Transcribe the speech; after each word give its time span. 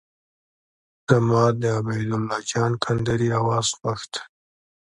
زما 1.09 1.43
د 1.61 1.63
عبید 1.77 2.09
الله 2.17 2.39
جان 2.49 2.71
کندهاري 2.83 3.29
اواز 3.39 3.67
خوښ 3.77 4.01
دی. 4.11 4.21